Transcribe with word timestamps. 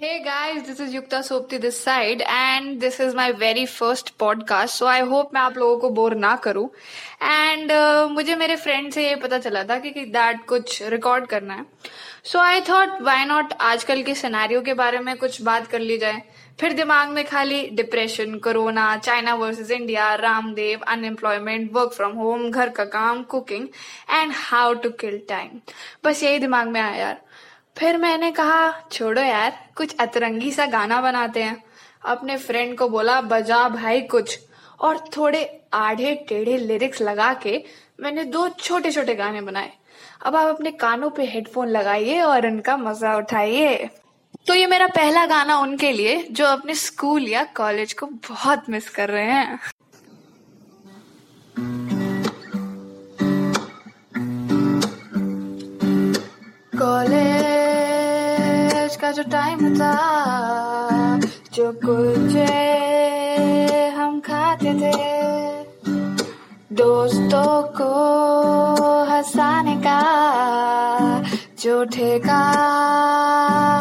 Hey 0.00 0.22
guys, 0.24 0.66
this 0.66 0.80
is 0.80 0.94
Yukta 0.94 1.18
Sopti 1.22 1.60
this 1.60 1.78
side 1.78 2.22
and 2.22 2.80
this 2.80 3.00
is 3.00 3.14
my 3.14 3.32
very 3.32 3.66
first 3.66 4.16
podcast. 4.16 4.68
So 4.68 4.86
I 4.86 5.00
hope 5.00 5.34
मैं 5.34 5.40
आप 5.40 5.56
लोगों 5.58 5.76
को 5.78 5.90
bore 5.90 6.14
ना 6.14 6.34
करूँ. 6.36 6.68
And 7.22 7.70
uh, 7.70 8.08
मुझे 8.10 8.36
मेरे 8.36 8.56
फ्रेंड 8.56 8.90
से 8.92 9.06
ये 9.08 9.16
पता 9.16 9.38
चला 9.38 9.64
था 9.64 9.78
कि 9.78 9.90
दैट 9.90 10.44
कुछ 10.48 10.80
रिकॉर्ड 10.82 11.26
करना 11.26 11.54
है. 11.54 11.66
So 12.24 12.38
I 12.38 12.62
thought 12.68 13.02
why 13.08 13.18
not 13.32 13.52
आजकल 13.60 14.02
के 14.02 14.14
सिनेरियो 14.14 14.60
के 14.60 14.74
बारे 14.74 14.98
में 14.98 15.16
कुछ 15.16 15.40
बात 15.42 15.66
कर 15.66 15.80
ली 15.80 15.98
जाए. 15.98 16.22
फिर 16.60 16.72
दिमाग 16.72 17.08
में 17.08 17.24
खाली 17.26 17.60
depression 17.72 18.34
corona 18.38 18.96
China 18.96 19.34
versus 19.34 19.70
India 19.70 20.14
Ramdev 20.14 20.80
unemployment 20.88 21.72
work 21.72 21.92
from 21.92 22.12
home 22.12 22.50
घर 22.50 22.68
का 22.68 22.84
काम 22.96 23.22
cooking 23.34 23.68
and 24.10 24.32
how 24.36 24.74
to 24.74 24.90
kill 25.00 25.20
time 25.28 25.60
बस 26.04 26.22
यही 26.22 26.38
दिमाग 26.38 26.68
में 26.68 26.80
आया 26.80 26.96
यार 26.96 27.20
फिर 27.76 27.96
मैंने 27.96 28.30
कहा, 28.32 28.70
छोड़ो 28.92 29.22
यार, 29.22 29.52
कुछ 29.76 29.96
अतरंगी 30.00 30.50
सा 30.52 30.66
गाना 30.66 31.00
बनाते 31.00 31.42
हैं। 31.42 31.62
अपने 32.04 32.36
फ्रेंड 32.36 32.76
को 32.78 32.88
बोला, 32.88 33.20
बजा 33.20 33.68
भाई 33.68 34.00
कुछ। 34.00 34.38
और 34.80 34.98
थोड़े 35.16 35.60
आधे 35.74 36.14
टेढ़े 36.28 36.56
लिरिक्स 36.58 37.02
लगा 37.02 37.32
के 37.34 37.62
मैंने 38.00 38.24
दो 38.24 38.48
छोटे 38.48 38.90
छोटे 38.90 39.14
गाने 39.14 39.40
बनाए। 39.40 39.72
अब 40.26 40.36
आप 40.36 40.48
अपने 40.48 40.70
कानों 40.70 41.10
पे 41.10 41.24
हेडफोन 41.24 41.68
लगाइए 41.68 42.20
और 42.20 42.46
इनका 42.46 42.76
मज़ा 42.76 43.16
उठाइए। 43.16 43.88
तो 44.46 44.54
ये 44.54 44.66
मेरा 44.66 44.86
पहला 44.86 45.26
गाना 45.26 45.58
उनके 45.58 45.92
लिए, 45.92 46.16
जो 46.30 46.46
अपने 46.46 46.74
स्कूल 46.74 47.28
या 47.28 47.44
कॉलेज 47.56 47.92
को 47.92 48.06
बहुत 48.06 48.70
मिस 48.70 48.88
कर 48.90 49.08
रहे 49.08 49.24
हैं। 49.24 49.58
का 59.00 59.10
जो 59.10 59.22
टाइम 59.22 59.74
था, 59.74 59.94
जो 61.54 61.72
कुछ 61.84 62.34
हम 63.96 64.20
खाते 64.20 64.74
थे। 64.74 64.92
दोस्तों 66.74 67.62
को 67.78 67.90
हंसाने 69.04 69.76
का 69.76 70.00
जो 71.62 71.84
ठेका 71.84 72.42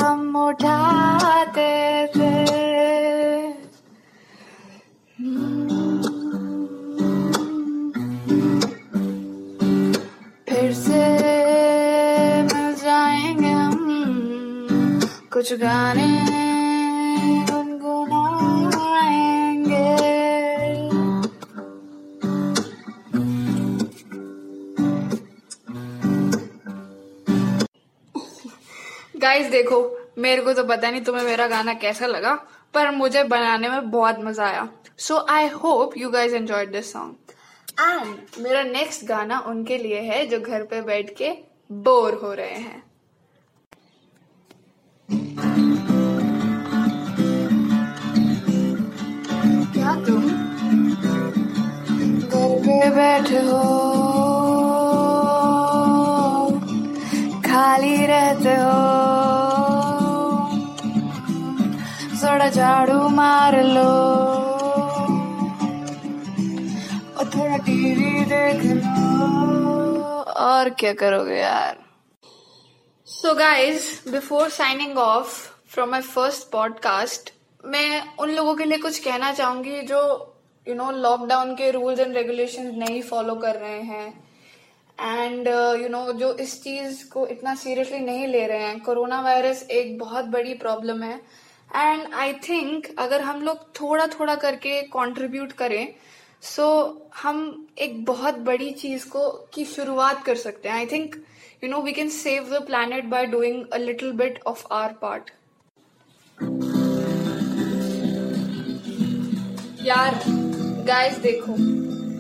हम 0.03 0.35
उठाते 0.35 1.71
थे। 2.07 2.45
फिर 5.19 5.58
कुछ 15.39 15.51
गाने 15.53 16.05
गुनगुनाएँगे। 17.49 18.23
गाइस 29.17 29.47
देखो, 29.51 29.79
मेरे 30.17 30.41
को 30.41 30.53
तो 30.53 30.63
पता 30.63 30.89
नहीं 30.89 31.01
तुम्हें 31.01 31.23
मेरा 31.23 31.47
गाना 31.47 31.73
कैसा 31.75 32.05
लगा, 32.05 32.33
पर 32.73 32.91
मुझे 32.91 33.23
बनाने 33.25 33.69
में 33.69 33.89
बहुत 33.91 34.19
मज़ा 34.19 34.45
आया। 34.45 34.67
So 34.97 35.25
I 35.29 35.47
hope 35.55 35.97
you 35.97 36.09
guys 36.09 36.35
enjoy 36.35 36.65
this 36.65 36.91
song 36.93 37.15
and 37.79 38.43
मेरा 38.43 38.63
नेक्स्ट 38.65 39.05
गाना 39.05 39.39
उनके 39.47 39.77
लिए 39.77 40.01
है, 40.01 40.25
जो 40.25 40.39
घर 40.39 40.63
पे 40.63 40.81
बैठ 40.81 41.15
के 41.17 41.31
बोर 41.71 42.19
हो 42.23 42.33
रहे 42.33 42.49
हैं। 42.49 42.88
बैठे। 52.89 53.37
हो 53.37 53.89
खाली 57.41 58.05
रहते 58.05 58.49
हो। 58.49 58.99
थोड़ा 62.23 62.49
झाड़ू 62.49 63.09
मार 63.09 63.63
लो। 63.63 64.09
और 67.17 67.25
थोड़ा 67.25 67.57
टीवी 67.57 68.25
देख 68.25 68.63
लो। 68.63 70.21
और 70.21 70.69
क्या 70.69 70.93
करोगे 70.93 71.35
यार? 71.35 71.77
So 73.05 73.35
guys 73.35 74.11
before 74.11 74.49
signing 74.49 74.97
off 74.97 75.47
from 75.69 75.89
my 75.89 76.01
first 76.01 76.51
podcast 76.51 77.33
मैं 77.65 78.17
उन 78.19 78.29
लोगों 78.29 78.55
के 78.55 78.63
लिए 78.63 78.77
कुछ 78.77 78.99
कहना 78.99 79.31
चाहूँगी 79.31 79.81
जो 79.81 80.28
यू 80.69 80.75
नो 80.75 80.89
लॉकडाउन 80.91 81.53
के 81.55 81.69
रूल्स 81.71 81.99
एंड 81.99 82.15
रेगुलेशन 82.15 82.65
नहीं 82.77 83.01
फॉलो 83.01 83.35
कर 83.35 83.55
रहे 83.55 83.81
हैं. 83.81 84.07
एंड 84.97 85.47
यू 85.81 85.87
नो 85.89 86.01
जो 86.13 86.31
इस 86.43 86.61
चीज़ 86.63 87.03
को 87.09 87.25
इतना 87.27 87.53
सीरियसली 87.55 87.99
नहीं 87.99 88.27
ले 88.27 88.45
रहे 88.47 88.63
हैं 88.63 88.79
कोरोना 88.79 89.21
वायरस 89.21 89.63
एक 89.71 89.97
बहुत 89.99 90.25
बड़ी 90.25 90.53
प्रॉब्लम 90.53 91.03
है. 91.03 91.15
एंड 91.69 92.13
आई 92.13 92.33
थिंक 92.49 92.87
अगर 92.99 93.21
हम 93.21 93.41
लोग 93.41 93.63
थोड़ा 93.81 94.07
थोड़ा 94.19 94.35
करके 94.35 94.81
कंट्रीब्यूट 94.95 95.51
करें 95.51 95.93
सो 96.41 96.63
so, 96.63 97.17
हम 97.21 97.67
एक 97.77 98.03
बहुत 98.05 98.37
बड़ी 98.41 98.71
चीज़ 98.71 99.07
को 99.09 99.29
की 99.53 99.65
शुरुआत 99.65 100.23
कर 100.23 100.35
सकते 100.35 100.69
हैं. 100.69 100.75
I 100.75 100.85
think 100.85 101.15
you 101.63 101.69
know 101.69 101.81
we 101.81 101.91
can 101.91 102.09
save 102.09 102.49
the 102.53 102.65
planet 102.65 103.05
by 103.05 103.25
doing 103.25 103.65
a 103.73 103.77
little 103.77 104.11
bit 104.13 104.39
of 104.47 104.65
our 104.73 104.93
part 105.01 105.31
यार 109.83 110.15
गाइस 110.89 111.17
देखो, 111.17 111.51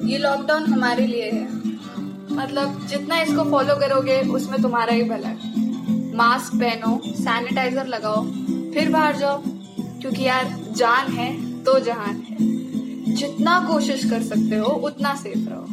ये 0.07 0.17
लॉकडाउन 0.17 0.73
हमारे 0.73 1.07
लिए 1.07 1.31
है। 1.31 1.43
मतलब 2.31 2.87
जितना 2.87 3.21
इसको 3.21 3.51
फॉलो 3.51 3.75
करोगे, 3.75 4.21
उसमें 4.21 4.61
तुम्हारा 4.61 4.93
ही 4.93 5.03
भला 5.03 5.27
है। 5.27 5.39
मास्क 6.15 6.55
पहनो 6.55 7.01
सैनिटाइजर 7.05 7.87
लगाओ, 7.87 8.25
फिर 8.73 8.89
बाहर 8.89 9.15
जाओ। 9.15 9.43
क्योंकि 9.79 10.23
यार, 10.23 10.65
जान 10.71 11.07
है 11.07 11.63
तो 11.63 11.79
जहान 11.79 12.15
है। 12.15 12.37
जितना 13.15 13.67
कोशिश 13.67 14.09
कर 14.09 14.23
सकते 14.23 14.55
हो, 14.55 14.67
उतना 14.67 15.15
सेफ़ 15.15 15.49
रहो। 15.49 15.65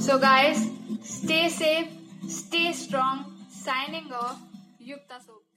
So 0.00 0.18
guys 0.18 0.58
stay 1.04 1.48
safe 1.48 1.88
stay 2.28 2.72
strong 2.72 3.18
signing 3.52 4.12
off 4.12 4.36
Yukta 4.82 5.18
so 5.18 5.53